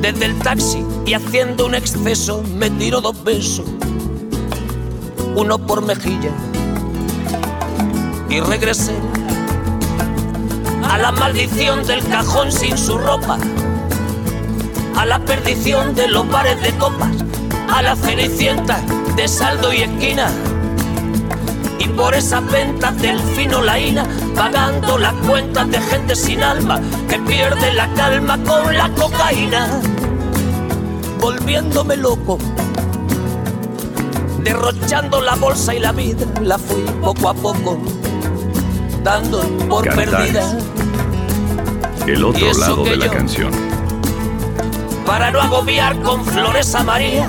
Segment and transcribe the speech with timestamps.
[0.00, 3.66] Desde el taxi y haciendo un exceso me tiró dos besos,
[5.36, 6.30] uno por mejilla.
[8.28, 8.94] Y regresé
[10.88, 13.38] a la maldición del cajón sin su ropa,
[14.96, 17.16] a la perdición de los bares de copas,
[17.70, 18.80] a la cenicienta
[19.16, 20.30] de saldo y esquina
[22.00, 27.74] por esas ventas del fino laína, pagando las cuentas de gente sin alma que pierde
[27.74, 29.68] la calma con la cocaína,
[31.20, 32.38] volviéndome loco,
[34.42, 37.78] derrochando la bolsa y la vida, la fui poco a poco
[39.04, 40.58] dando por perdida.
[42.06, 43.50] El otro lado de la canción.
[45.04, 47.28] Para no agobiar con flores a María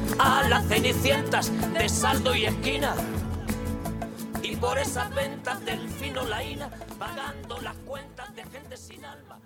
[1.73, 1.89] de
[2.37, 2.95] y esquina
[4.61, 5.79] por esas ventas del
[6.99, 7.59] pagando
[8.35, 8.43] de
[9.03, 9.39] alma.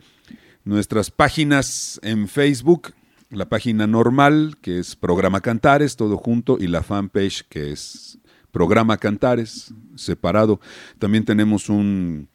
[0.65, 2.93] Nuestras páginas en Facebook,
[3.31, 8.19] la página normal, que es Programa Cantares, todo junto, y la fanpage, que es
[8.51, 10.61] Programa Cantares, separado.
[10.99, 12.29] También tenemos un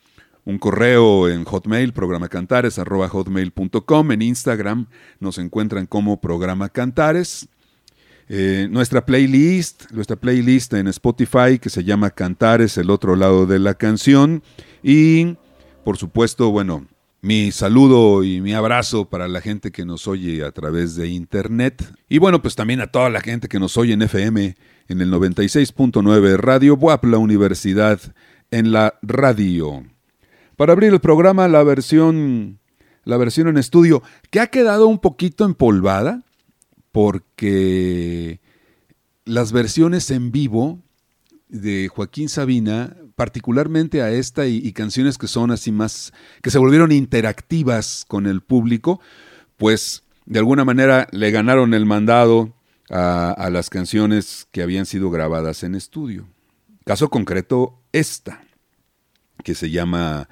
[0.45, 4.11] un correo en Hotmail, programacantares, arroba hotmail.com.
[4.11, 4.87] En Instagram
[5.19, 7.47] nos encuentran como Programa Cantares.
[8.35, 13.59] Eh, nuestra playlist, nuestra playlist en Spotify que se llama Cantares, el otro lado de
[13.59, 14.41] la canción.
[14.81, 15.37] Y,
[15.83, 16.87] por supuesto, bueno,
[17.21, 21.83] mi saludo y mi abrazo para la gente que nos oye a través de internet.
[22.09, 24.55] Y bueno, pues también a toda la gente que nos oye en FM
[24.87, 28.01] en el 96.9 Radio WAP, la universidad
[28.49, 29.83] en la radio
[30.55, 32.59] para abrir el programa la versión,
[33.03, 36.23] la versión en estudio, que ha quedado un poquito empolvada,
[36.93, 38.39] porque
[39.25, 40.79] las versiones en vivo
[41.49, 46.13] de Joaquín Sabina, particularmente a esta y, canciones que son así más,
[46.43, 49.01] que se volvieron interactivas con el público,
[49.57, 52.53] pues de alguna manera le ganaron el mandado
[52.91, 56.27] a, a las canciones que habían sido grabadas en estudio.
[56.85, 58.43] Caso concreto, esta,
[59.43, 60.29] que se llama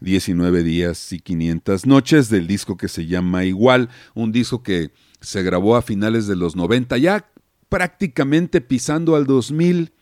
[0.00, 4.90] 19 días y 500 noches del disco que se llama Igual, un disco que
[5.22, 7.26] se grabó a finales de los 90, ya
[7.68, 9.92] prácticamente pisando al 2000,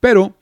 [0.00, 0.34] pero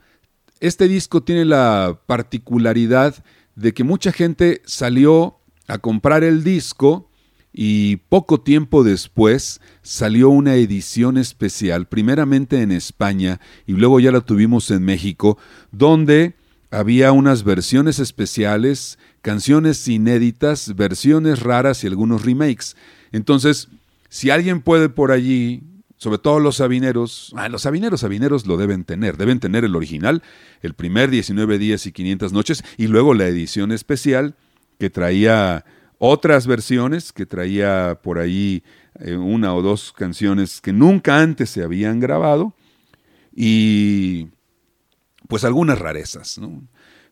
[0.61, 3.25] este disco tiene la particularidad
[3.57, 7.11] de que mucha gente salió a comprar el disco
[7.53, 14.21] y poco tiempo después salió una edición especial, primeramente en España y luego ya la
[14.21, 15.39] tuvimos en México,
[15.71, 16.37] donde
[16.71, 22.77] había unas versiones especiales, canciones inéditas, versiones raras y algunos remakes.
[23.13, 23.69] Entonces,
[24.13, 25.63] si alguien puede por allí,
[25.97, 30.23] sobre todo los sabineros, ah, los sabineros, sabineros lo deben tener, deben tener el original,
[30.61, 34.37] el primer 19 días y 500 noches, y luego la edición especial
[34.79, 35.65] que traía
[35.97, 38.65] otras versiones, que traía por ahí
[39.01, 42.53] eh, una o dos canciones que nunca antes se habían grabado,
[43.35, 44.29] y
[45.27, 46.39] pues algunas rarezas.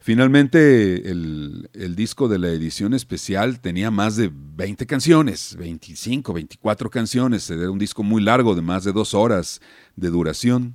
[0.02, 7.50] Finalmente, el, disco de la edición especial tenía más de 20 canciones, 25, 24 canciones.
[7.50, 9.60] Era un disco muy largo, de más de dos horas
[9.96, 10.74] de duración.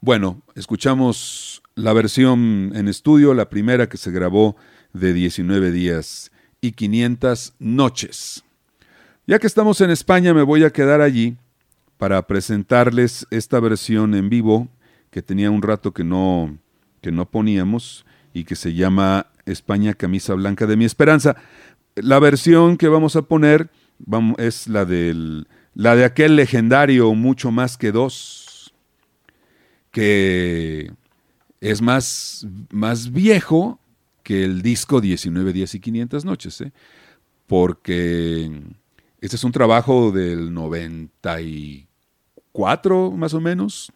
[0.00, 4.56] Bueno, escuchamos la versión en estudio, la primera que se grabó
[4.92, 8.42] de 19 días y 500 noches.
[9.28, 11.36] Ya que estamos en España, me voy a quedar allí
[11.98, 14.68] para presentarles esta versión en vivo
[15.10, 16.58] que tenía un rato que no,
[17.00, 21.36] que no poníamos y que se llama España Camisa Blanca de mi Esperanza.
[21.96, 23.70] La versión que vamos a poner
[24.38, 24.86] es la,
[25.74, 28.72] la de aquel legendario Mucho más que dos,
[29.90, 30.92] que
[31.60, 33.80] es más, más viejo
[34.22, 36.70] que el disco 19 días y 500 noches, ¿eh?
[37.46, 38.50] porque
[39.20, 43.92] este es un trabajo del 94 más o menos,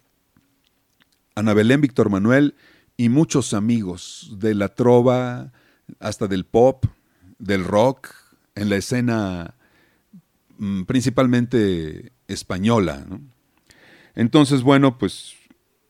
[1.36, 2.54] Ana Belén, Víctor Manuel
[2.96, 5.52] y muchos amigos de la trova,
[5.98, 6.86] hasta del pop,
[7.38, 8.08] del rock,
[8.54, 9.54] en la escena
[10.58, 13.06] mm, principalmente española.
[14.14, 15.34] Entonces, bueno, pues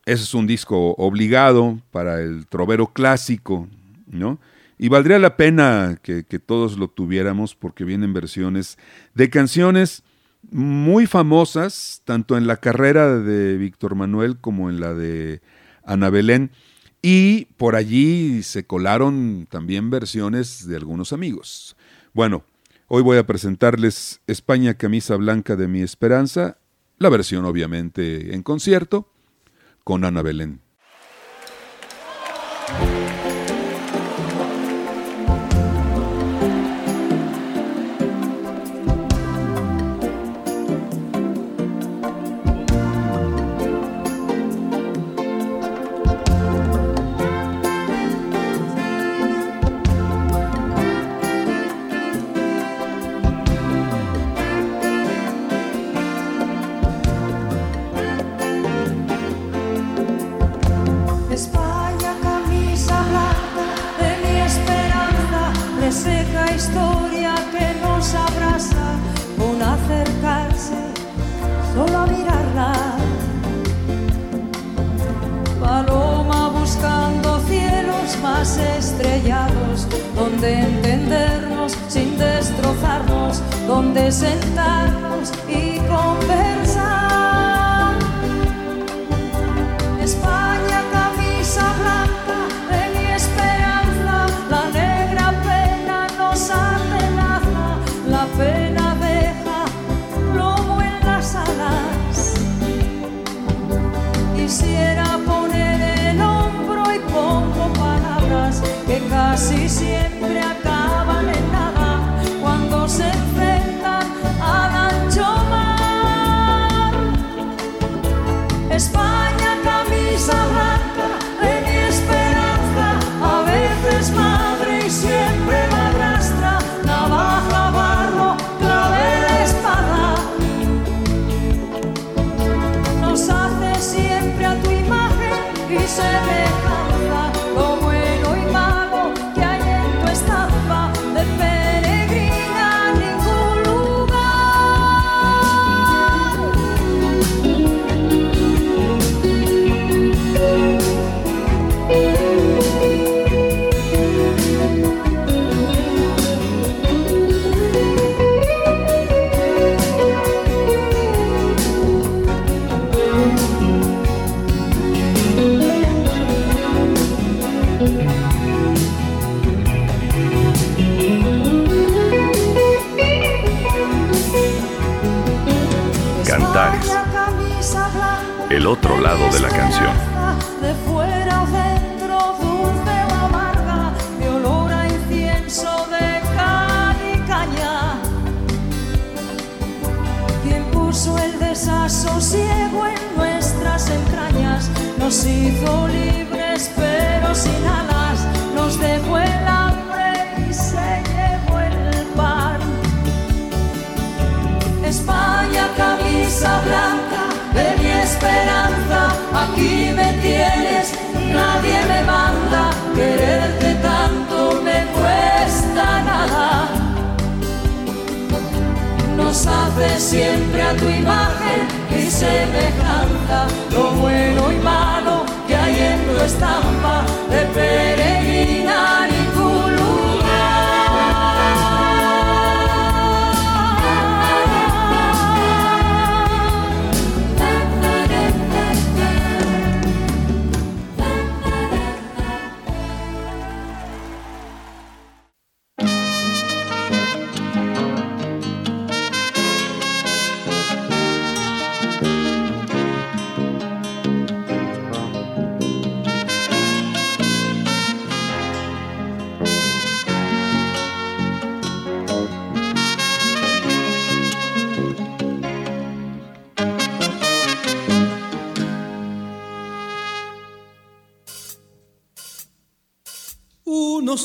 [0.05, 3.67] ese es un disco obligado para el trovero clásico,
[4.07, 4.39] ¿no?
[4.77, 8.77] Y valdría la pena que, que todos lo tuviéramos porque vienen versiones
[9.13, 10.03] de canciones
[10.51, 15.41] muy famosas, tanto en la carrera de Víctor Manuel como en la de
[15.83, 16.51] Ana Belén,
[17.07, 21.77] y por allí se colaron también versiones de algunos amigos.
[22.15, 22.45] Bueno,
[22.87, 26.57] hoy voy a presentarles España Camisa Blanca de mi Esperanza,
[26.97, 29.13] la versión obviamente en concierto,
[29.83, 30.64] con Ana Belén.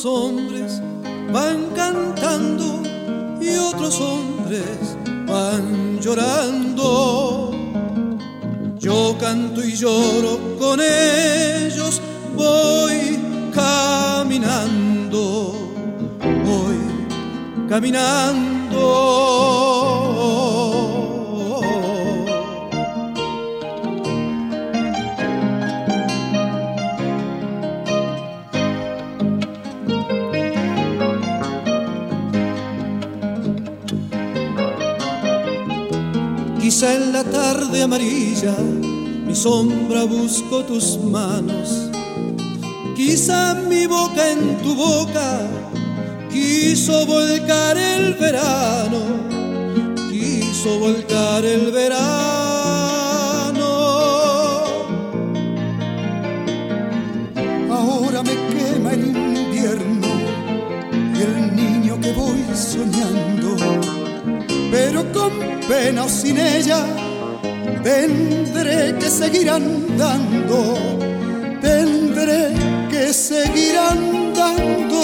[0.03, 0.81] Hombres
[1.31, 2.81] van cantando
[3.39, 7.51] y otros hombres van llorando.
[8.79, 12.01] Yo canto y lloro con ellos,
[12.35, 13.19] voy
[13.53, 14.33] caminando,
[16.45, 16.79] voy
[17.69, 18.50] caminando
[39.41, 41.89] sombra busco tus manos,
[42.95, 45.47] quizá mi boca en tu boca
[46.31, 48.99] quiso volcar el verano,
[50.11, 52.11] quiso volcar el verano.
[57.71, 60.07] Ahora me quema el invierno
[61.15, 63.55] y el niño que voy soñando,
[64.69, 65.31] pero con
[65.67, 67.00] pena o sin ella
[67.83, 70.77] Tendré que seguir andando,
[71.61, 72.53] tendré
[72.91, 75.01] que seguir andando.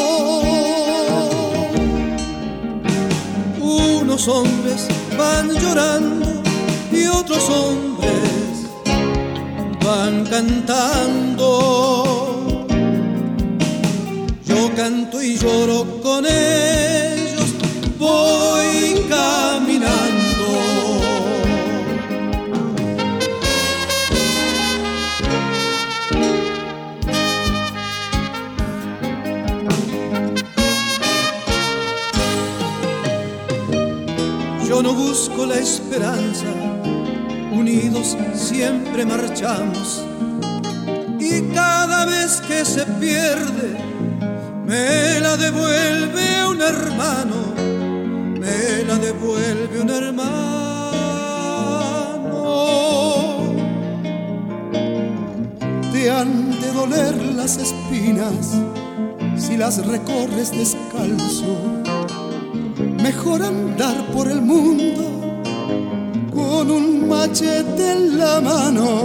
[3.59, 6.43] Unos hombres van llorando
[6.91, 8.69] y otros hombres
[9.83, 11.47] van cantando.
[14.45, 17.06] Yo canto y lloro con él
[35.17, 36.45] esperanza,
[37.51, 40.05] unidos siempre marchamos.
[41.19, 43.77] Y cada vez que se pierde,
[44.65, 47.53] me la devuelve un hermano,
[48.39, 50.37] me la devuelve un hermano.
[55.91, 58.55] Te han de doler las espinas
[59.35, 61.86] si las recorres descalzo.
[63.17, 65.41] Mejor andar por el mundo
[66.31, 69.01] con un machete en la mano,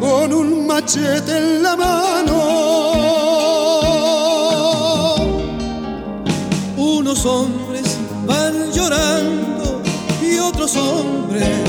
[0.00, 2.38] con un machete en la mano.
[6.78, 9.82] Unos hombres van llorando
[10.22, 11.68] y otros hombres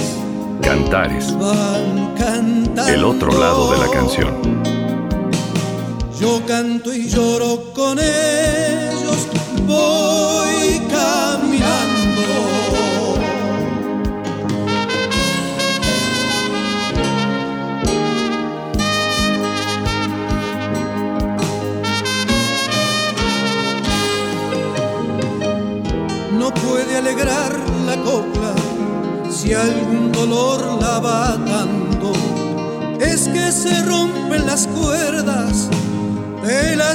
[0.62, 1.38] Cantares.
[1.38, 2.88] van cantando.
[2.88, 4.32] El otro lado de la canción.
[6.18, 9.28] Yo canto y lloro con ellos,
[9.68, 11.09] voy caminando.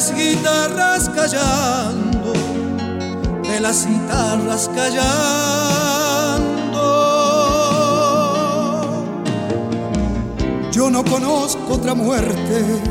[0.05, 2.35] Las guitarras callando,
[3.43, 5.15] de las guitarras callando.
[10.73, 12.83] Yo no conozco otra muerte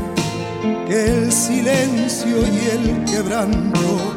[0.88, 4.16] que el silencio y el quebranto.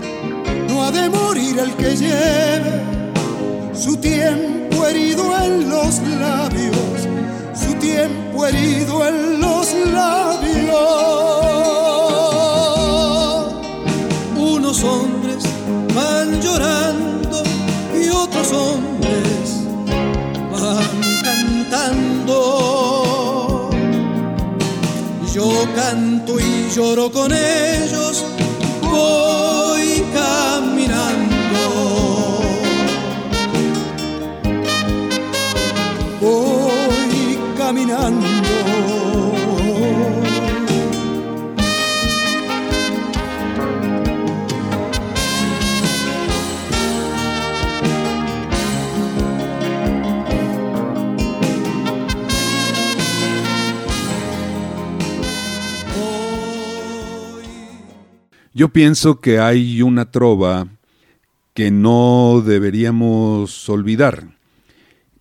[0.67, 2.81] No ha de morir el que lleve
[3.73, 7.07] su tiempo herido en los labios,
[7.53, 10.26] su tiempo herido en los labios.
[26.69, 28.25] Lloro con ellos,
[58.57, 60.67] Yo pienso que hay una trova
[61.53, 64.35] que no deberíamos olvidar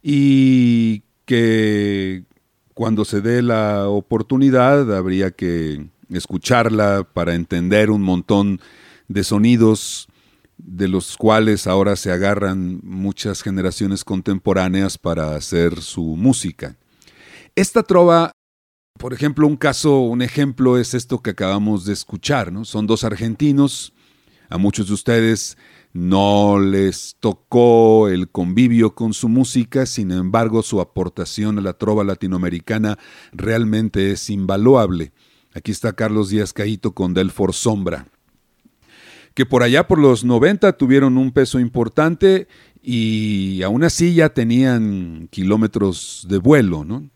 [0.03, 2.25] y que
[2.72, 8.59] cuando se dé la oportunidad habría que escucharla para entender un montón
[9.07, 10.09] de sonidos
[10.57, 16.77] de los cuales ahora se agarran muchas generaciones contemporáneas para hacer su música.
[17.55, 18.33] Esta trova
[18.98, 22.64] por ejemplo, un caso, un ejemplo es esto que acabamos de escuchar, ¿no?
[22.64, 23.92] Son dos argentinos,
[24.48, 25.56] a muchos de ustedes
[25.92, 32.04] no les tocó el convivio con su música, sin embargo su aportación a la trova
[32.04, 32.98] latinoamericana
[33.32, 35.12] realmente es invaluable.
[35.54, 38.09] Aquí está Carlos Díaz Caíto con Delfor Sombra,
[39.32, 42.46] que por allá por los 90 tuvieron un peso importante
[42.82, 47.09] y aún así ya tenían kilómetros de vuelo, ¿no?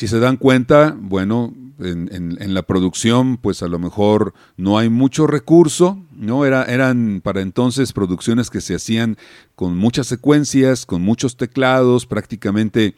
[0.00, 5.26] Si se dan cuenta, bueno, en, la producción, pues a lo mejor no hay mucho
[5.26, 6.46] recurso, ¿no?
[6.46, 9.18] Era, eran para entonces producciones que se hacían
[9.56, 12.94] con muchas secuencias, con muchos teclados, prácticamente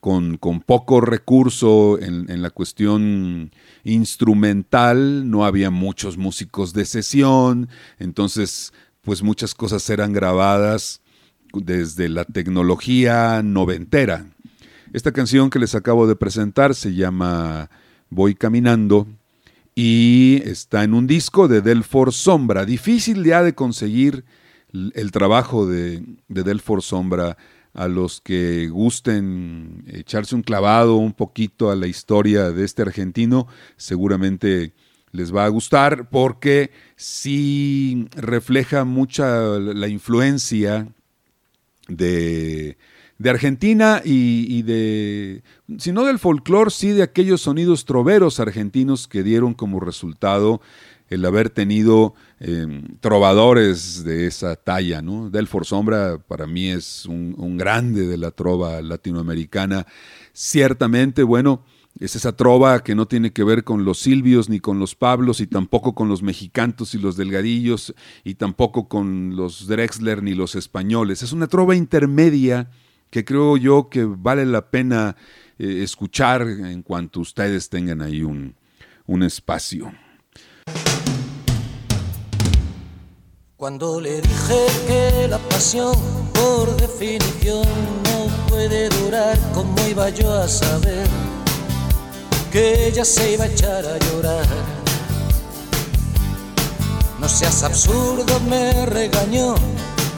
[0.00, 3.52] con, con poco recurso en, en la cuestión
[3.84, 7.68] instrumental, no había muchos músicos de sesión,
[8.00, 11.00] entonces, pues muchas cosas eran grabadas
[11.52, 14.26] desde la tecnología noventera.
[14.92, 17.70] Esta canción que les acabo de presentar se llama
[18.08, 19.06] Voy Caminando
[19.76, 22.64] y está en un disco de Delfor Sombra.
[22.64, 24.24] Difícil ya de conseguir
[24.72, 27.36] el trabajo de, de Delfor Sombra
[27.72, 33.46] a los que gusten echarse un clavado un poquito a la historia de este argentino,
[33.76, 34.72] seguramente
[35.12, 40.88] les va a gustar porque sí refleja mucha la influencia
[41.86, 42.76] de,
[43.20, 45.42] de Argentina y, de,
[45.76, 50.62] si no del folclore, sí de aquellos sonidos troveros argentinos que dieron como resultado
[51.10, 55.28] el haber tenido eh, trovadores de esa talla, ¿no?
[55.28, 59.86] Delfor Sombra para mí es un, un grande de la trova latinoamericana.
[60.32, 61.62] Ciertamente, bueno,
[61.98, 65.40] es esa trova que no tiene que ver con los silvios ni con los pablos
[65.40, 70.54] y tampoco con los mexicantos y los delgadillos y tampoco con los Drexler ni los
[70.54, 71.22] españoles.
[71.22, 72.70] Es una trova intermedia
[73.10, 75.16] que creo yo que vale la pena
[75.58, 78.54] eh, escuchar en cuanto ustedes tengan ahí un,
[79.06, 79.92] un espacio.
[83.56, 85.94] Cuando le dije que la pasión
[86.32, 87.66] por definición
[88.04, 91.06] no puede durar, ¿cómo iba yo a saber
[92.50, 94.46] que ella se iba a echar a llorar?
[97.20, 99.54] No seas absurdo, me regañó.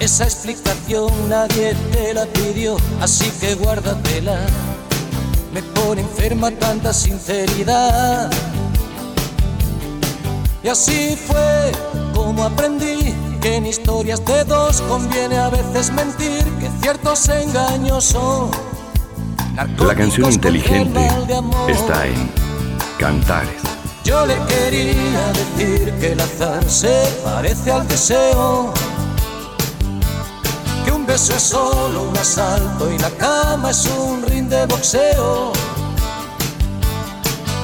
[0.02, 4.36] Esa explicación nadie te la pidió, así que guárdatela.
[5.54, 8.28] Me pone enferma tanta sinceridad.
[10.64, 11.70] Y así fue
[12.12, 18.50] como aprendí que en historias de dos conviene a veces mentir, que ciertos engaños son.
[19.54, 21.00] La canción inteligente
[21.68, 22.28] está en
[22.98, 23.62] Cantares.
[24.02, 28.74] Yo le quería decir que el azar se parece al deseo,
[31.12, 35.52] beso es solo un asalto y la cama es un ring de boxeo,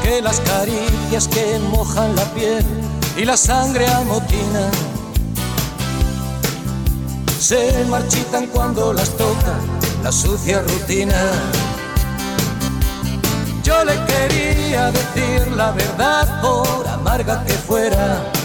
[0.03, 2.63] que las caricias que mojan la piel
[3.17, 4.71] y la sangre amotina
[7.41, 9.55] se marchitan cuando las toca
[10.03, 11.21] la sucia rutina.
[13.63, 18.38] Yo le quería decir la verdad por amarga que fuera.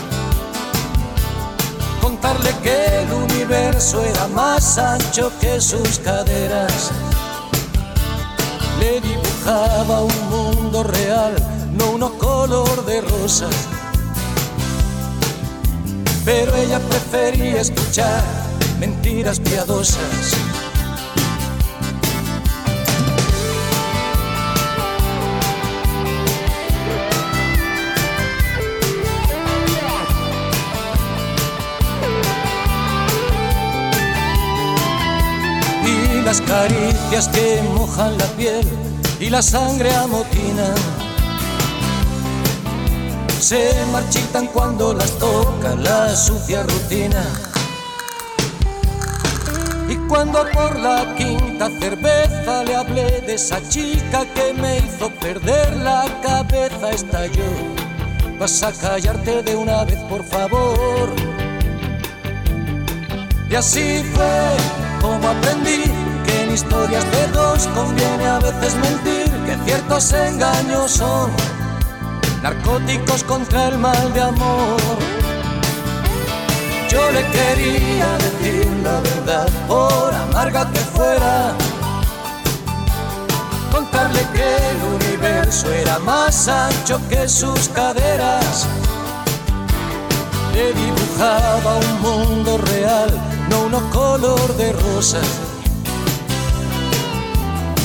[2.04, 6.92] Contarle que el universo era más ancho que sus caderas.
[8.78, 11.34] Le dibujaba un mundo real,
[11.72, 13.56] no uno color de rosas.
[16.26, 18.22] Pero ella prefería escuchar
[18.82, 20.36] mentiras piadosas.
[36.34, 38.65] Las caricias que mojan la piel
[39.19, 40.74] y la sangre amotina
[43.39, 47.24] se marchitan cuando las toca la sucia rutina.
[49.88, 55.76] Y cuando por la quinta cerveza le hablé de esa chica que me hizo perder
[55.78, 57.52] la cabeza, estalló.
[58.39, 61.13] Vas a callarte de una vez, por favor.
[63.52, 64.58] Y así fue
[65.00, 66.12] como aprendí
[66.54, 71.32] historias de dos conviene a veces mentir, que ciertos engaños son
[72.44, 74.80] narcóticos contra el mal de amor.
[76.89, 81.54] Yo le quería decir la verdad, por amarga que fuera,
[83.72, 88.68] contarle que el universo era más ancho que sus caderas.
[90.54, 93.10] Le dibujaba un mundo real,
[93.50, 95.22] no uno color de rosa.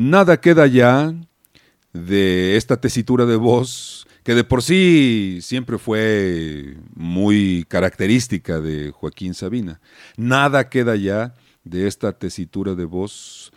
[0.00, 1.12] Nada queda ya
[1.92, 9.34] de esta tesitura de voz que de por sí siempre fue muy característica de Joaquín
[9.34, 9.80] Sabina.
[10.16, 11.34] Nada queda ya
[11.64, 13.50] de esta tesitura de voz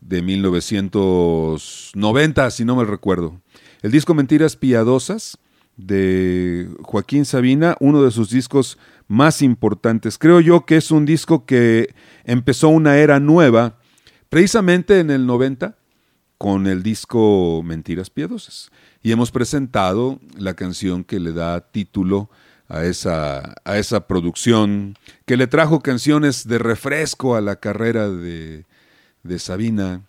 [0.00, 3.40] de 1990, si no me recuerdo.
[3.82, 5.38] El disco Mentiras Piadosas
[5.76, 10.18] de Joaquín Sabina, uno de sus discos más importantes.
[10.18, 13.80] Creo yo que es un disco que empezó una era nueva,
[14.28, 15.76] precisamente en el 90,
[16.38, 18.70] con el disco Mentiras Piadosas
[19.02, 22.28] y hemos presentado la canción que le da título
[22.68, 28.66] a esa, a esa producción, que le trajo canciones de refresco a la carrera de,
[29.22, 30.02] de Sabina.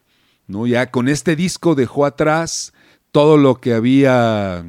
[0.48, 0.66] ¿no?
[0.66, 2.74] Ya con este disco dejó atrás
[3.12, 4.66] todo lo que había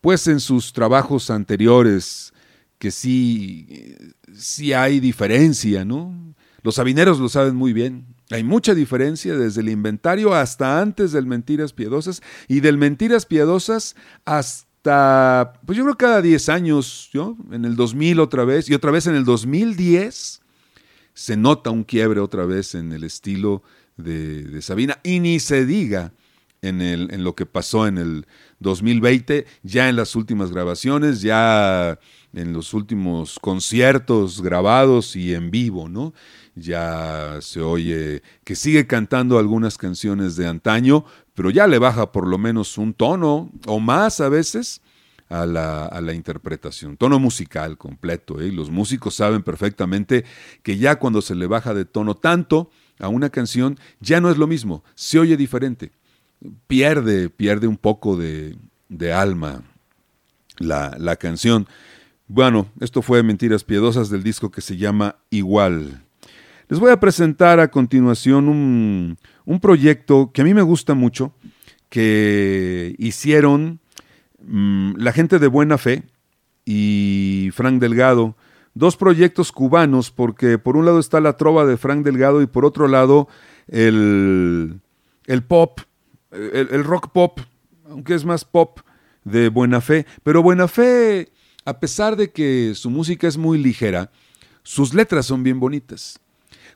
[0.00, 2.32] pues en sus trabajos anteriores,
[2.78, 3.96] que sí,
[4.34, 6.12] sí hay diferencia, ¿no?
[6.62, 8.11] Los sabineros lo saben muy bien.
[8.32, 13.94] Hay mucha diferencia desde el inventario hasta antes del Mentiras Piadosas y del Mentiras Piadosas
[14.24, 17.10] hasta, pues yo creo cada 10 años.
[17.50, 20.40] En el 2000 otra vez y otra vez en el 2010
[21.14, 23.62] se nota un quiebre otra vez en el estilo
[23.96, 26.12] de, de Sabina y ni se diga
[26.62, 28.26] en, el, en lo que pasó en el
[28.60, 31.98] 2020, ya en las últimas grabaciones, ya
[32.32, 36.14] en los últimos conciertos grabados y en vivo, ¿no?
[36.54, 42.26] Ya se oye que sigue cantando algunas canciones de antaño, pero ya le baja por
[42.26, 44.82] lo menos un tono o más a veces
[45.32, 48.40] a la, interpretación, tono musical completo.
[48.40, 48.52] ¿eh?
[48.52, 50.24] Los músicos saben perfectamente
[50.62, 54.36] que ya cuando se le baja de tono tanto a una canción, ya no es
[54.36, 55.90] lo mismo, se oye diferente,
[56.66, 58.56] pierde, pierde un poco de,
[59.12, 59.62] alma
[60.58, 61.66] la, la canción.
[62.28, 66.02] Bueno, esto fue Mentiras Piedosas del disco que se llama Igual.
[66.68, 71.34] Les voy a presentar a continuación un, proyecto que a mí me gusta mucho,
[71.88, 73.80] que hicieron
[74.42, 76.04] mm, la gente de Buena Fe
[76.64, 78.36] y Frank Delgado,
[78.74, 82.64] dos proyectos cubanos, porque por un lado está la trova de Frank Delgado y por
[82.64, 83.28] otro lado
[83.68, 84.80] el,
[85.26, 85.80] el pop,
[86.30, 87.40] el, rock pop,
[87.88, 88.80] aunque es más pop
[89.24, 91.32] de Buena Fe, pero Buena Fe,
[91.64, 94.10] a pesar de que su música es muy ligera,
[94.62, 96.21] sus letras son bien bonitas.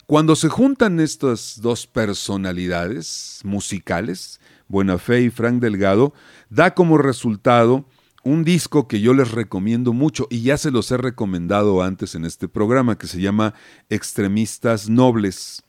[0.07, 4.39] Cuando se juntan estas dos personalidades musicales,
[4.69, 6.13] Buena Fe y Frank Delgado,
[6.49, 7.83] da como resultado
[8.23, 12.23] un disco que yo les recomiendo mucho y ya se los he recomendado antes en
[12.23, 13.53] este programa que se llama
[13.89, 15.61] Extremistas Nobles.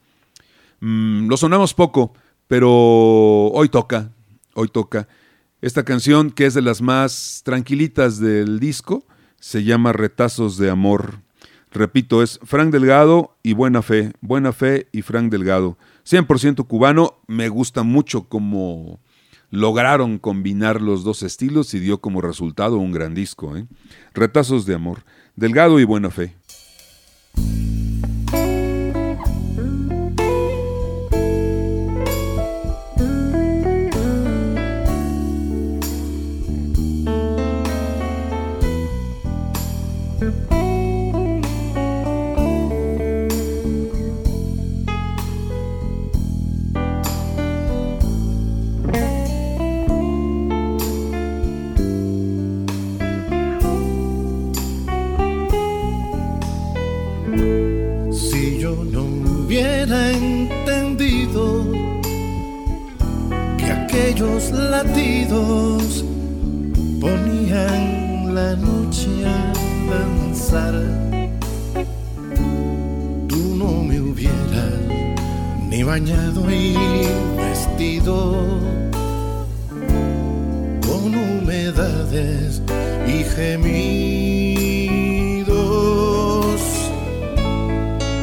[0.79, 2.13] Mm, lo sonamos poco,
[2.47, 4.13] pero hoy toca,
[4.55, 5.09] hoy toca.
[5.63, 9.05] Esta canción, que es de las más tranquilitas del disco,
[9.41, 11.23] se llama Retazos de Amor.
[11.71, 14.13] Repito, es Frank Delgado y Buena Fe.
[14.21, 15.77] Buena Fe y Frank Delgado.
[16.07, 17.19] 100% cubano.
[17.27, 19.01] Me gusta mucho cómo
[19.51, 23.57] lograron combinar los dos estilos y dio como resultado un gran disco.
[23.57, 23.67] ¿eh?
[24.15, 25.05] Retazos de amor.
[25.37, 26.35] Delgado y Buena Fe.
[64.85, 66.05] latidos
[67.01, 69.53] ponían la noche a
[69.91, 70.75] danzar.
[73.27, 74.79] Tú no me hubieras
[75.69, 76.77] ni bañado y
[77.37, 78.17] vestido
[80.87, 82.63] con humedades
[83.15, 83.81] y gemidos.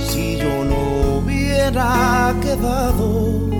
[0.07, 0.81] Si yo no
[1.17, 3.54] hubiera quedado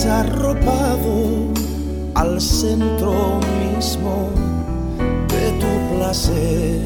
[0.00, 1.52] arropado
[2.14, 4.30] al centro mismo
[5.28, 6.80] de tu placer.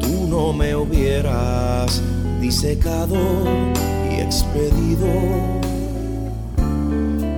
[0.00, 2.00] Tú no me hubieras
[2.40, 3.16] disecado
[4.10, 5.06] y expedido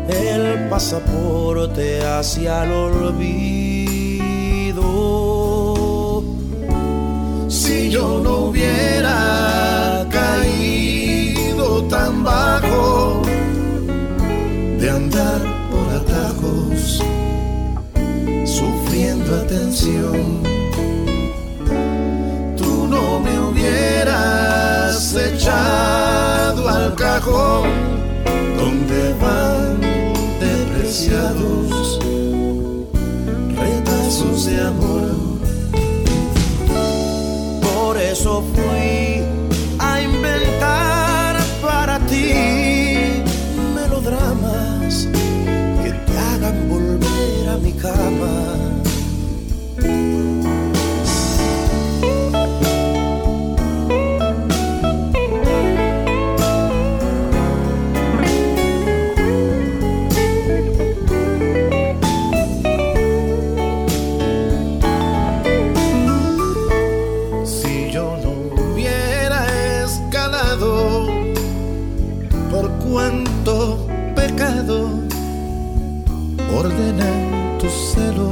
[0.09, 3.25] el pasaporte hacia el olvido.
[7.49, 11.10] Si yo no hubiera caído
[11.89, 13.23] tan bajo
[14.79, 15.41] de andar
[15.71, 17.03] por atajos,
[18.45, 20.43] sufriendo atención.
[22.57, 27.69] Tú no me hubieras echado al cajón
[28.57, 29.81] donde van
[30.41, 31.99] depreciados
[33.57, 35.11] retazos de amor.
[37.63, 39.00] Por eso fui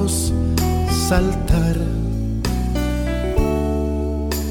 [0.09, 1.77] saltar.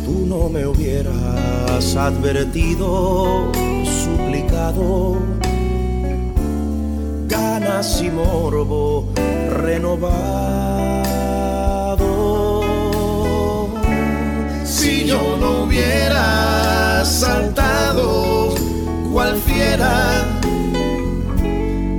[0.06, 3.52] Tú no me hubieras advertido,
[4.04, 5.18] suplicado,
[7.28, 9.10] ganas y morbo
[9.50, 10.98] renovado.
[14.64, 18.56] Si yo no hubiera saltado,
[19.12, 20.26] cual fiera,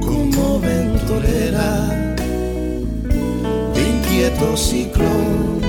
[0.00, 1.97] como ventolera
[4.58, 5.60] ciclón,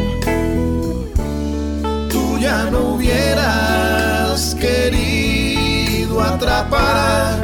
[2.10, 7.42] tú ya no hubieras querido atrapar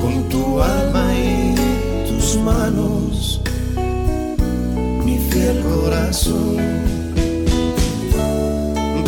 [0.00, 1.54] con tu alma y
[2.06, 3.40] tus manos
[5.04, 6.56] mi fiel corazón.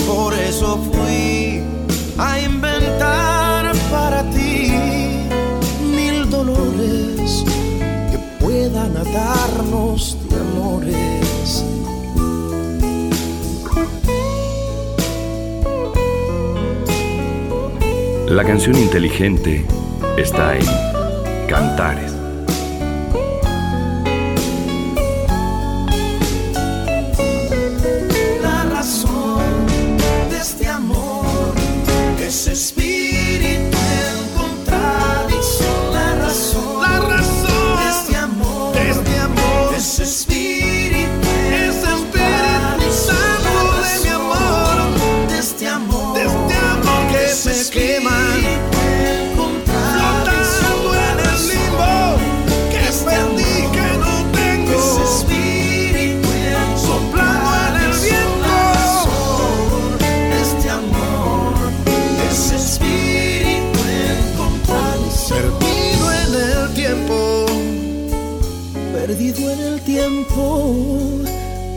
[0.07, 1.63] Por eso fui
[2.19, 4.73] a inventar para ti
[5.83, 7.45] mil dolores
[8.11, 10.16] que puedan atarnos
[18.37, 19.65] La canción inteligente
[20.19, 20.67] está en
[21.49, 22.16] Cantares.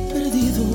[0.09, 0.65] Perdido.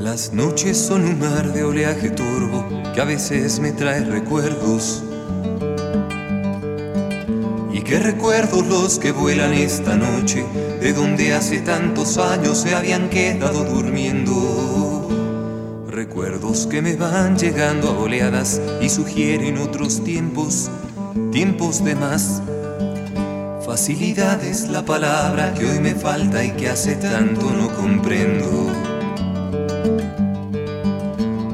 [0.00, 5.02] Las noches son un mar de oleaje turbo que a veces me trae recuerdos.
[8.22, 10.44] Recuerdos los que vuelan esta noche,
[10.80, 15.08] de donde hace tantos años se habían quedado durmiendo.
[15.88, 20.70] Recuerdos que me van llegando a oleadas y sugieren otros tiempos,
[21.32, 22.40] tiempos de más.
[23.66, 28.70] Facilidad es la palabra que hoy me falta y que hace tanto no comprendo.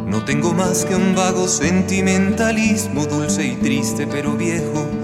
[0.07, 4.98] No tengo más que un vago sentimentalismo, dulce y triste pero viejo.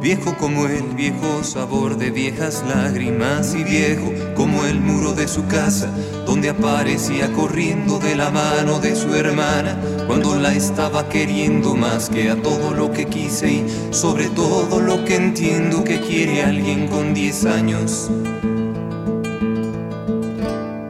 [0.00, 5.46] Viejo como el viejo sabor de viejas lágrimas y viejo como el muro de su
[5.46, 5.90] casa,
[6.24, 12.30] donde aparecía corriendo de la mano de su hermana, cuando la estaba queriendo más que
[12.30, 17.12] a todo lo que quise y sobre todo lo que entiendo que quiere alguien con
[17.12, 18.10] 10 años.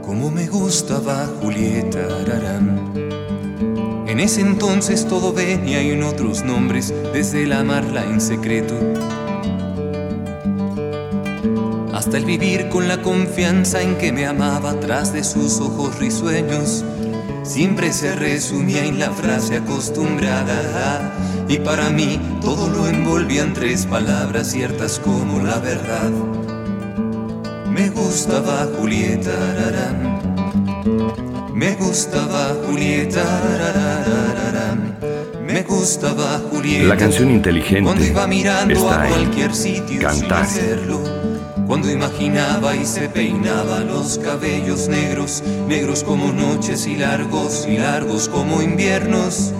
[0.06, 2.89] Como me gustaba Julieta Ararán.
[4.20, 8.74] En ese entonces todo venía en otros nombres, desde el amarla en secreto.
[11.94, 16.84] Hasta el vivir con la confianza en que me amaba tras de sus ojos risueños.
[17.44, 21.14] Siempre se resumía en la frase acostumbrada.
[21.48, 26.10] Y para mí todo lo envolvía en tres palabras ciertas como la verdad.
[27.70, 31.29] Me gustaba Julieta Ararán.
[31.60, 33.22] Me gustaba Julieta,
[35.46, 36.88] me gustaba Julieta.
[36.88, 40.46] La canción inteligente Cuando iba mirando está a cualquier sitio Cantar.
[40.46, 41.02] sin hacerlo.
[41.66, 48.30] Cuando imaginaba y se peinaba los cabellos negros, negros como noches y largos y largos
[48.30, 49.52] como inviernos.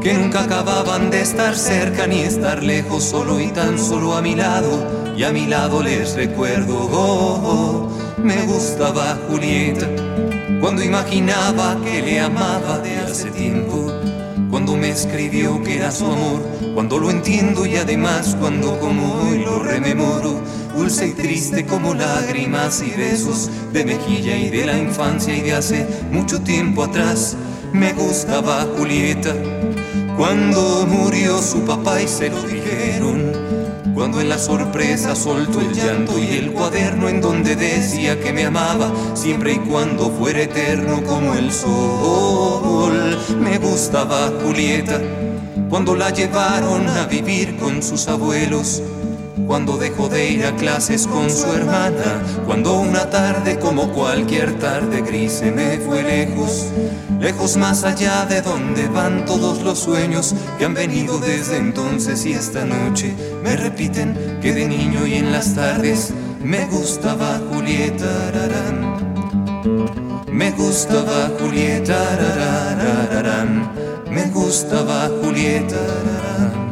[0.00, 4.34] Que nunca acababan de estar cerca ni estar lejos, solo y tan solo a mi
[4.34, 5.14] lado.
[5.16, 9.86] Y a mi lado les recuerdo, oh, oh, me gustaba Julieta.
[10.60, 13.92] Cuando imaginaba que le amaba de hace tiempo,
[14.50, 16.42] cuando me escribió que era su amor,
[16.74, 20.40] cuando lo entiendo y además cuando como hoy lo rememoro,
[20.76, 25.52] dulce y triste como lágrimas y besos de mejilla y de la infancia y de
[25.52, 27.36] hace mucho tiempo atrás,
[27.72, 29.34] me gustaba Julieta.
[30.16, 33.27] Cuando murió su papá y se lo dijeron,
[33.98, 38.44] cuando en la sorpresa soltó el llanto y el cuaderno en donde decía que me
[38.44, 43.18] amaba siempre y cuando fuera eterno como el sol.
[43.40, 45.00] Me gustaba Julieta
[45.68, 48.80] cuando la llevaron a vivir con sus abuelos.
[49.46, 55.02] Cuando dejó de ir a clases con su hermana, cuando una tarde como cualquier tarde
[55.02, 56.66] gris se me fue lejos,
[57.20, 62.32] lejos más allá de donde van todos los sueños que han venido desde entonces y
[62.32, 66.12] esta noche me repiten que de niño y en las tardes
[66.42, 68.98] me gustaba Julieta rarán.
[70.30, 73.72] Me gustaba Julieta rararararán.
[74.10, 76.68] me gustaba Julieta rarán.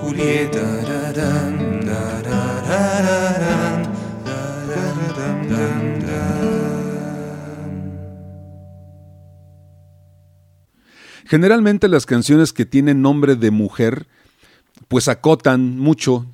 [0.00, 0.93] Julieta rarán, rararararán, rarararán.
[11.26, 14.06] Generalmente las canciones que tienen nombre de mujer,
[14.88, 16.26] pues acotan mucho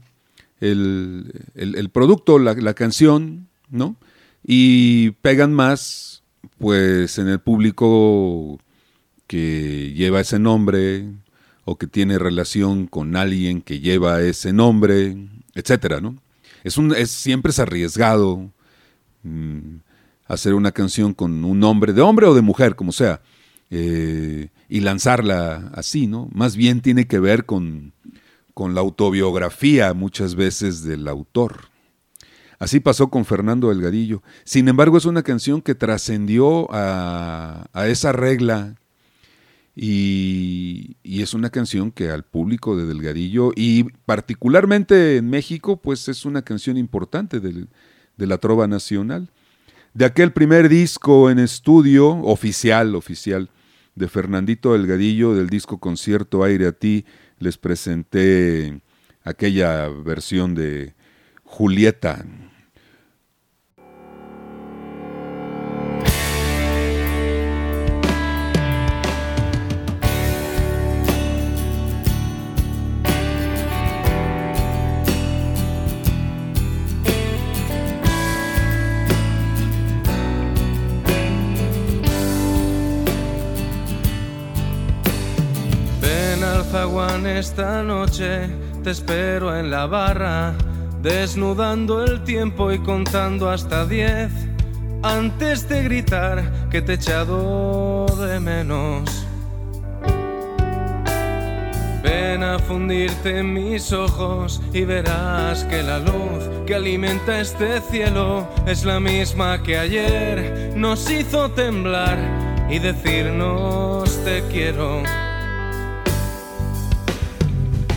[0.60, 3.96] el, el, producto, la, la, canción, ¿no?
[4.42, 6.22] Y pegan más,
[6.58, 8.58] pues, en el público
[9.26, 11.06] que lleva ese nombre,
[11.70, 15.16] o que tiene relación con alguien que lleva ese nombre,
[15.54, 16.16] etcétera, ¿no?
[16.64, 18.50] Es, un, es siempre es arriesgado
[19.22, 19.76] mm,
[20.26, 23.20] hacer una canción con un nombre de hombre o de mujer, como sea,
[23.70, 26.28] eh, y lanzarla así, ¿no?
[26.32, 27.92] Más bien tiene que ver con,
[28.52, 31.68] con la autobiografía muchas veces del autor.
[32.58, 34.24] Así pasó con Fernando Delgadillo.
[34.42, 38.74] Sin embargo, es una canción que trascendió a, esa regla
[39.82, 46.26] y, es una canción que al público de Delgadillo y particularmente en México, pues es
[46.26, 49.30] una canción importante de la trova nacional.
[49.94, 53.48] De aquel primer disco en estudio, oficial, oficial,
[53.94, 57.06] de Fernandito Delgadillo, del disco Concierto Aire a ti,
[57.38, 58.82] les presenté
[59.24, 60.94] aquella versión de
[61.42, 62.26] Julieta,
[87.26, 88.48] esta noche
[88.82, 90.54] te espero en la barra,
[91.02, 94.30] desnudando el tiempo y contando hasta diez,
[95.02, 99.26] antes de gritar que te he echado de menos.
[102.02, 108.48] Ven a fundirte en mis ojos y verás que la luz que alimenta este cielo
[108.66, 112.18] es la misma que ayer nos hizo temblar
[112.70, 115.02] y decirnos te quiero.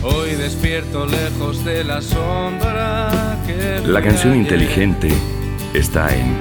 [0.04, 5.08] Hoy despierto lejos de la sombra que La canción inteligente
[5.72, 6.36] está en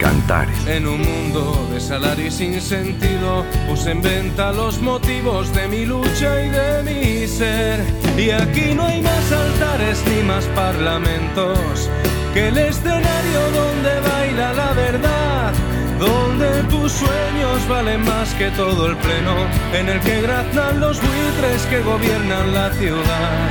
[0.00, 0.66] Cantares.
[0.66, 5.86] En un mundo de salario y sin sentido, puse en venta los motivos de mi
[5.86, 7.84] lucha y de mi ser.
[8.16, 11.88] Y aquí no hay más altares ni más parlamentos
[12.34, 15.17] que el escenario donde baila la verdad
[15.98, 19.34] donde tus sueños valen más que todo el pleno,
[19.72, 23.48] en el que graznan los buitres que gobiernan la ciudad.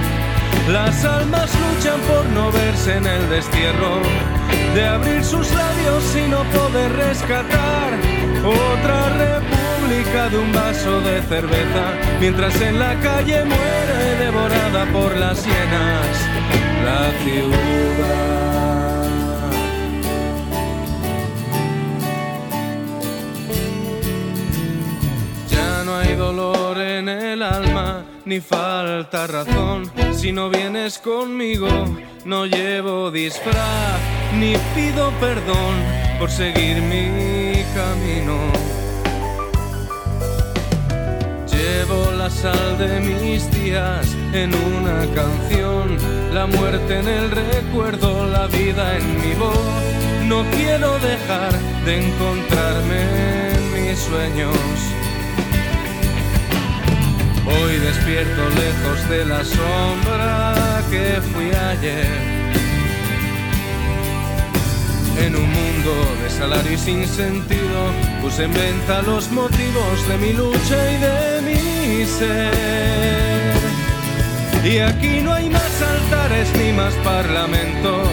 [0.69, 4.01] Las almas luchan por no verse en el destierro,
[4.73, 7.93] de abrir sus labios y no poder rescatar
[8.43, 11.85] otra república de un vaso de cerveza,
[12.19, 16.37] mientras en la calle muere devorada por las hienas
[16.85, 18.36] la ciudad.
[26.17, 29.89] Dolor en el alma, ni falta razón.
[30.11, 31.69] Si no vienes conmigo,
[32.25, 33.99] no llevo disfraz,
[34.39, 35.75] ni pido perdón
[36.19, 38.37] por seguir mi camino.
[41.47, 45.97] Llevo la sal de mis días en una canción,
[46.33, 49.65] la muerte en el recuerdo, la vida en mi voz.
[50.25, 51.53] No quiero dejar
[51.85, 53.01] de encontrarme
[53.51, 54.96] en mis sueños.
[57.49, 62.07] Hoy despierto lejos de la sombra que fui ayer.
[65.19, 67.79] En un mundo de salario y sin sentido,
[68.21, 73.57] puse en venta los motivos de mi lucha y de mi ser.
[74.63, 78.07] Y aquí no hay más altares ni más parlamentos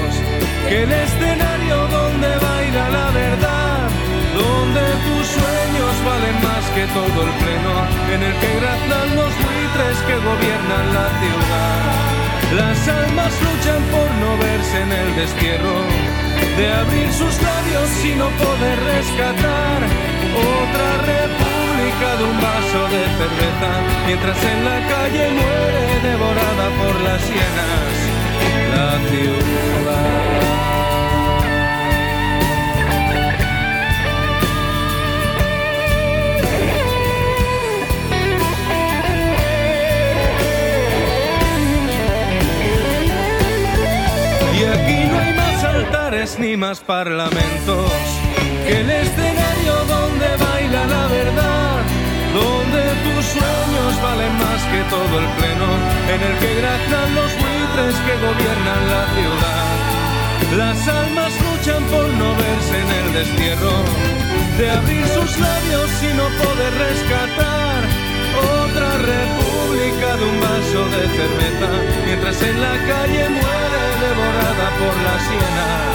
[0.69, 3.89] que el escenario donde baila la verdad
[4.35, 5.64] donde tus sueños
[6.05, 7.75] valen más que todo el pleno,
[8.15, 12.15] en el que graznan los buitres que gobiernan la ciudad.
[12.61, 15.77] Las almas luchan por no verse en el destierro,
[16.59, 19.79] de abrir sus labios y no poder rescatar
[20.61, 23.71] otra república de un vaso de cerveza,
[24.07, 28.15] mientras en la calle muere devorada por las hienas
[28.75, 30.44] la ciudad.
[46.39, 47.93] Ni más parlamentos
[48.67, 51.83] que el escenario donde baila la verdad,
[52.33, 55.69] donde tus sueños valen más que todo el pleno,
[56.15, 59.67] en el que graznan los buitres que gobiernan la ciudad.
[60.57, 63.77] Las almas luchan por no verse en el destierro,
[64.59, 67.55] de abrir sus labios y no poder rescatar
[69.77, 71.69] de un vaso de cerveza,
[72.07, 75.95] mientras en la calle muere devorada por las hienas.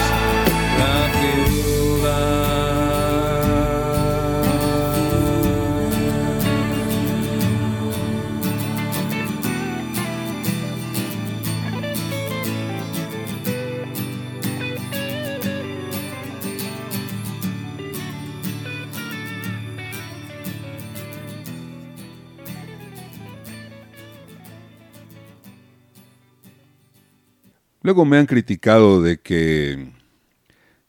[27.90, 29.92] Luego me han criticado de que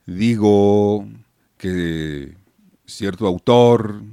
[0.05, 1.07] digo
[1.57, 2.37] que
[2.85, 4.03] cierto autor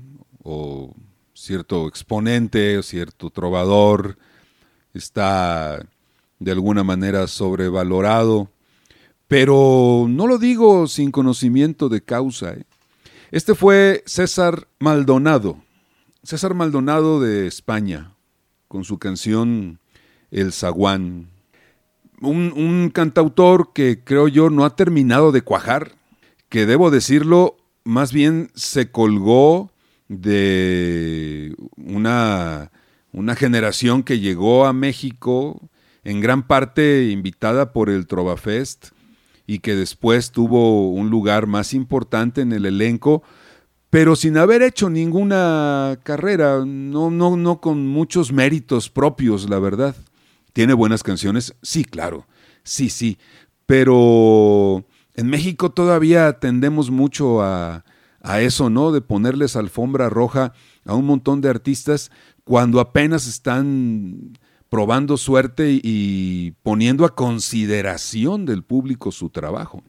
[0.43, 0.95] o
[1.35, 4.17] cierto exponente o cierto trovador
[4.95, 5.87] está
[6.39, 8.51] de alguna manera sobrevalorado,
[9.27, 12.55] pero no lo digo sin conocimiento de causa.
[12.55, 12.65] ¿eh?
[13.31, 15.59] Este fue César Maldonado,
[16.23, 18.15] César Maldonado de España,
[18.67, 19.79] con su canción
[20.31, 21.29] El Zaguán
[22.21, 25.93] un, cantautor que creo yo no ha terminado de cuajar,
[26.49, 29.71] que debo decirlo, más bien se colgó
[30.09, 32.71] de una,
[33.13, 35.69] una generación que llegó a México
[36.05, 38.89] en gran parte invitada por el Trovafest
[39.47, 43.23] y que después tuvo un lugar más importante en el elenco,
[43.91, 49.97] pero sin haber hecho ninguna carrera, no, no, no con muchos méritos propios, la verdad.
[50.53, 51.55] ¿Tiene buenas canciones?
[51.63, 52.27] Sí, claro.
[52.63, 53.19] Sí, sí.
[53.67, 54.85] Pero
[55.15, 57.85] en México todavía tendemos mucho a,
[58.41, 58.93] eso, ¿no?
[58.93, 60.53] De ponerles alfombra roja
[60.85, 62.11] a un montón de artistas
[62.45, 64.39] cuando apenas están
[64.69, 69.83] probando suerte y poniendo a consideración del público su trabajo.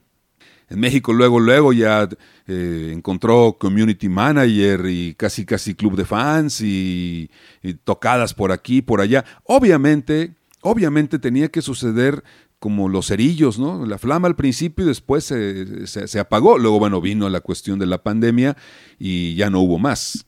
[0.70, 2.07] En México luego, luego ya
[2.47, 7.30] eh, encontró community manager y casi, casi club de fans y,
[7.62, 9.26] y tocadas por aquí, por allá.
[9.43, 12.24] Obviamente obviamente tenía que suceder
[12.60, 13.86] como los cerillos, ¿no?
[13.86, 16.57] La flama al principio y después se, apagó.
[16.57, 18.57] Luego, bueno, vino la cuestión de la pandemia
[18.97, 20.26] y ya no hubo más.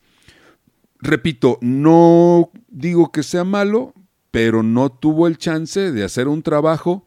[0.99, 3.93] Repito, no digo que sea malo,
[4.29, 7.05] pero no tuvo el chance de hacer un trabajo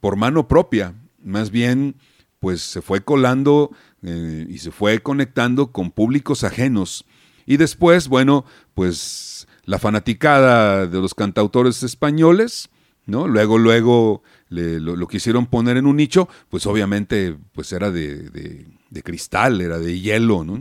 [0.00, 0.94] por mano propia.
[1.22, 1.96] Más bien,
[2.40, 3.70] pues se fue colando
[4.02, 7.04] eh, y se fue conectando con públicos ajenos.
[7.46, 8.44] Y después, bueno,
[8.74, 12.70] pues la fanaticada de los cantautores españoles,
[13.04, 13.28] ¿no?
[13.28, 18.64] Luego, luego lo, quisieron poner en un nicho, pues obviamente pues era de,
[19.04, 20.58] cristal, era de hielo, ¿no?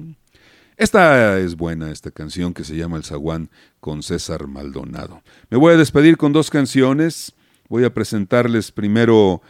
[0.75, 3.49] Esta es buena, esta canción que se llama El Zaguán
[3.79, 5.21] con César Maldonado.
[5.49, 7.33] Me voy a despedir con dos canciones.
[7.69, 9.41] Voy a presentarles primero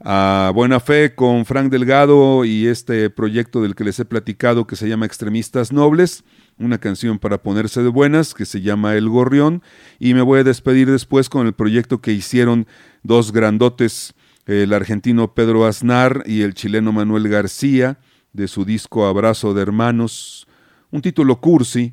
[0.00, 4.76] a Buena Fe con Frank Delgado y este proyecto del que les he platicado que
[4.76, 6.24] se llama Extremistas Nobles
[6.58, 9.62] una canción para ponerse de buenas que se llama El Gorrión
[9.98, 12.66] y me voy a despedir después con el proyecto que hicieron
[13.02, 14.14] dos grandotes,
[14.46, 17.98] el argentino Pedro Aznar y el chileno Manuel García
[18.32, 20.46] de su disco Abrazo de Hermanos,
[20.90, 21.92] un título cursi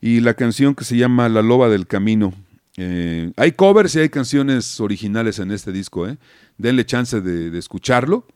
[0.00, 2.32] y la canción que se llama La Loba del Camino.
[2.76, 6.16] Eh, hay covers y hay canciones originales en este disco, ¿eh?
[6.58, 8.26] Denle chance de escucharlo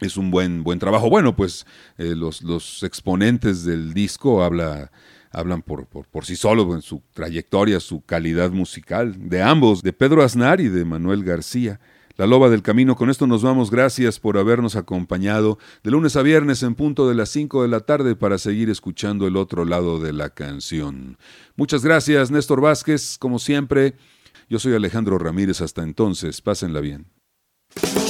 [0.00, 1.08] es un buen, buen trabajo.
[1.08, 1.66] Bueno, pues
[1.98, 4.90] eh, los, los, exponentes del disco habla,
[5.30, 10.22] hablan por, por, sí solos en su trayectoria, su calidad musical, de ambos, de Pedro
[10.22, 11.80] Aznar y de Manuel García.
[12.18, 13.70] La Loba del Camino, con esto nos vamos.
[13.70, 17.80] Gracias por habernos acompañado de lunes a viernes en punto de las 5 de la
[17.80, 21.18] tarde para seguir escuchando el otro lado de la canción.
[21.56, 23.96] Muchas gracias, Néstor Vázquez, como siempre.
[24.48, 27.15] Yo soy Alejandro Ramírez, hasta entonces, pásenla bien.
[27.78, 28.05] Thank you.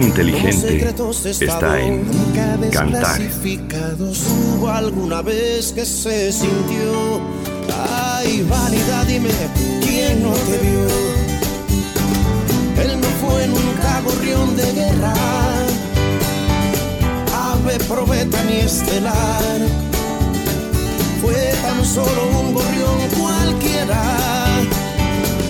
[0.00, 0.94] Inteligente
[1.40, 2.04] está en
[2.70, 3.20] Cantar.
[4.58, 7.20] ¿Hubo alguna vez que se sintió?
[7.68, 9.30] Ay, vanidad, dime,
[9.82, 10.86] ¿quién no te vio?
[12.84, 15.14] Él no fue nunca gorrión de guerra,
[17.52, 19.60] ave probeta ni estelar.
[21.20, 24.02] Fue tan solo un gorrión cualquiera,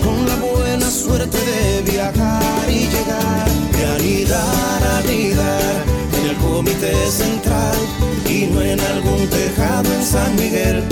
[0.03, 3.49] con la buena suerte de viajar y llegar,
[4.31, 7.75] en el comité central
[8.29, 10.83] y no en algún tejado en San Miguel.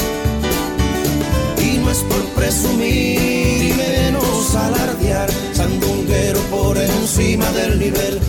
[1.58, 8.20] Y no es por presumir y menos alardear, sandunguero por encima del nivel.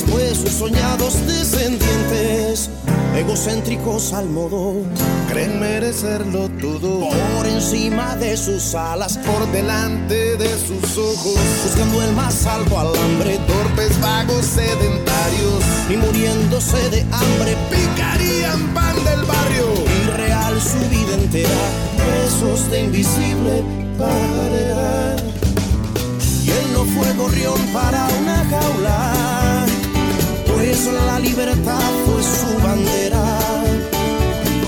[0.00, 2.70] Después sus soñados descendientes,
[3.16, 4.74] egocéntricos al modo,
[5.28, 11.38] Creen merecerlo todo por encima de sus alas, por delante de sus ojos.
[11.64, 19.22] buscando el más alto alambre, Torpes, vagos, sedentarios, y muriéndose de hambre, picarían pan del
[19.24, 19.66] barrio.
[20.04, 21.60] irreal su vida entera,
[21.96, 23.64] presos de invisible
[23.98, 25.22] paredad.
[26.42, 29.09] Y él no fue gorrión para una jaula, la
[31.20, 33.24] libertad fue su bandera.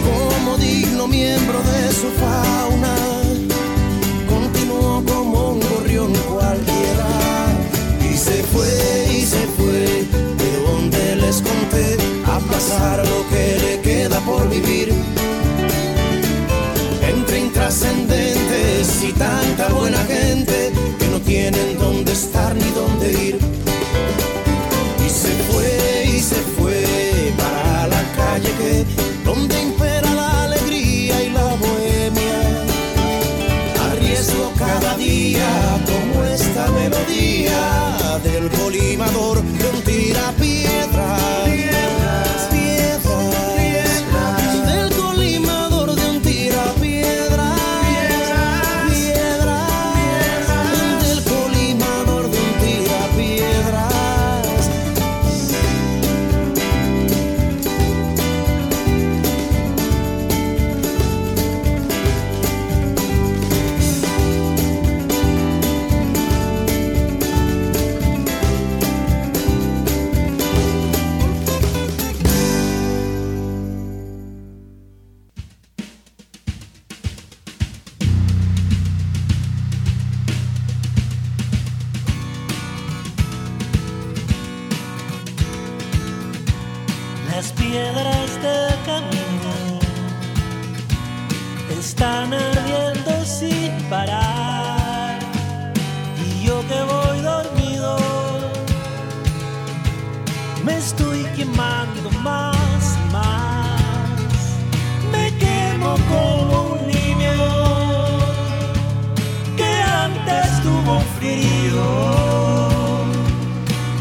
[0.05, 2.52] Como digno miembro de su fauna,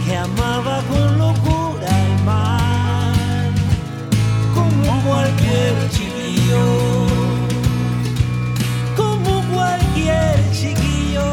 [0.05, 3.51] que amaba con locura el mar,
[4.55, 6.65] como cualquier chiquillo,
[8.95, 11.29] como cualquier chiquillo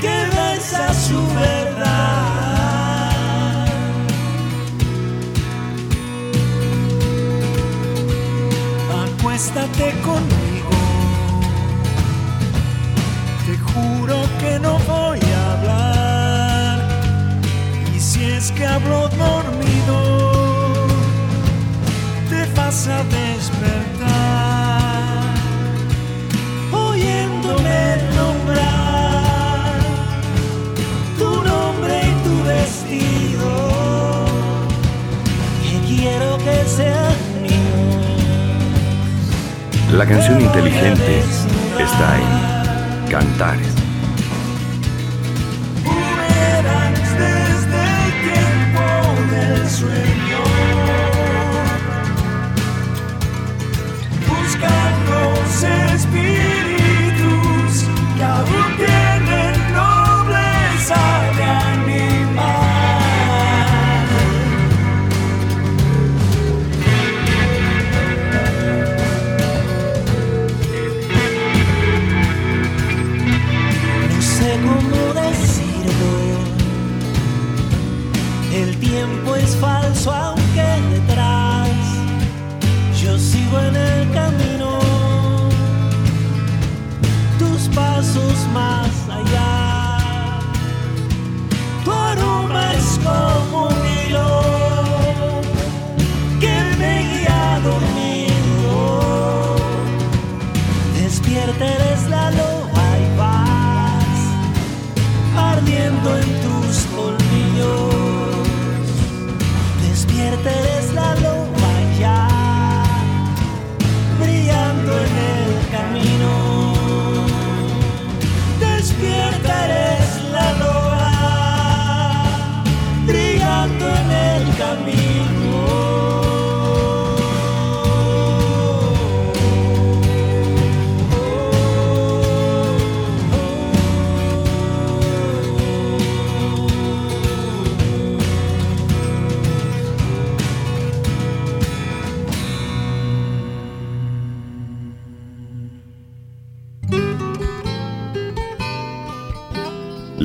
[0.00, 2.36] que besa su verdad.
[9.04, 10.45] Acuéstate conmigo,
[13.76, 16.78] juro que no voy a hablar.
[17.94, 19.98] Y si es que hablo dormido,
[22.30, 24.16] te vas a despertar.
[26.72, 27.80] Oyéndome
[28.16, 29.80] nombrar
[31.18, 33.50] tu nombre y tu vestido,
[35.62, 37.08] que quiero que sea
[37.42, 37.76] mío.
[39.92, 41.22] La canción inteligente
[41.78, 42.55] está en
[43.08, 43.75] Cantares.